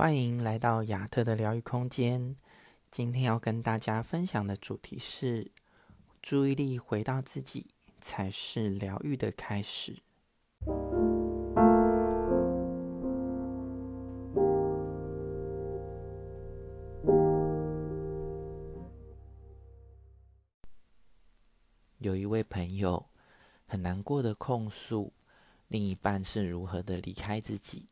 [0.00, 2.34] 欢迎来到亚特的疗愈空间。
[2.90, 5.52] 今天要跟大家分享的主题是：
[6.22, 7.66] 注意力回到自己，
[8.00, 9.98] 才是疗愈的开始。
[21.98, 23.04] 有一位朋友
[23.66, 25.12] 很难过的控诉，
[25.68, 27.84] 另一半是如何的离开自己。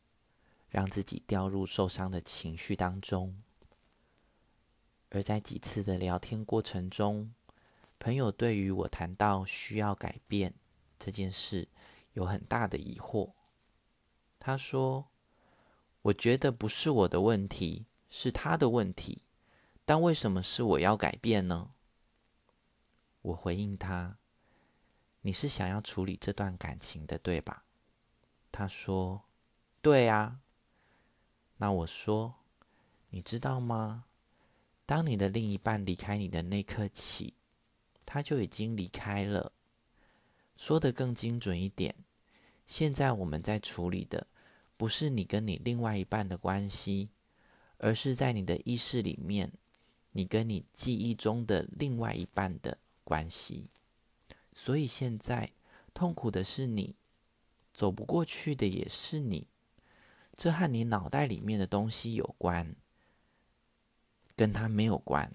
[0.71, 3.39] 让自己掉入受伤的情绪当中，
[5.09, 7.33] 而在几次的聊天过程中，
[7.99, 10.55] 朋友对于我谈到需要改变
[10.99, 11.67] 这件事
[12.13, 13.33] 有很大的疑惑。
[14.39, 15.09] 他说
[16.03, 19.23] ：“我觉得不是我的问题，是他的问题，
[19.87, 21.71] 但为什么是我要改变呢？”
[23.23, 24.19] 我回应他
[25.23, 27.65] ：“你是想要处理这段感情的，对吧？”
[28.53, 29.23] 他说
[29.81, 30.41] ：“对啊。”
[31.59, 32.35] 那我说，
[33.11, 34.05] 你知道吗？
[34.87, 37.35] 当你的另一半离开你的那刻起，
[38.07, 39.53] 他就已经离开了。
[40.57, 41.95] 说得更精准一点，
[42.67, 44.27] 现在我们在处理的
[44.77, 47.11] 不是你跟你另外一半的关系，
[47.79, 49.53] 而是在你的意识里面，
[50.13, 53.69] 你跟你记忆中的另外一半的关系。
[54.53, 55.51] 所以现在
[55.93, 56.97] 痛苦的是你，
[57.75, 59.49] 走不过去的也是你。
[60.39, 62.77] 这和你脑袋里面的东西有关，
[64.37, 65.33] 跟他没有关。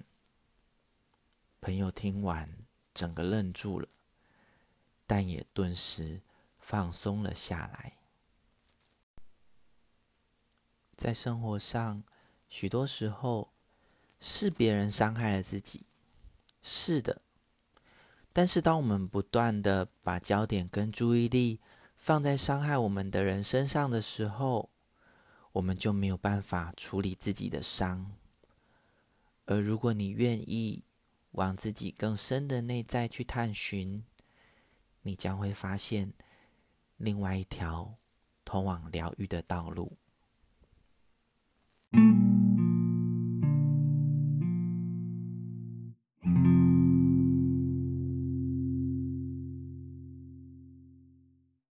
[1.60, 2.50] 朋友听完，
[2.94, 3.90] 整个愣住了，
[5.06, 6.22] 但也顿时
[6.58, 7.92] 放松了下来。
[10.96, 12.02] 在生活上，
[12.48, 13.52] 许多时候
[14.22, 15.86] 是别人伤害了自己，
[16.62, 17.22] 是的。
[18.32, 21.60] 但是，当我们不断的把焦点跟注意力
[21.98, 24.70] 放在伤害我们的人身上的时候，
[25.54, 28.12] 我们就没有办法处理自己的伤，
[29.46, 30.84] 而如果你愿意
[31.32, 34.04] 往自己更深的内在去探寻，
[35.04, 36.12] 你将会发现
[36.98, 37.96] 另外一条
[38.44, 39.96] 通往疗愈的道路。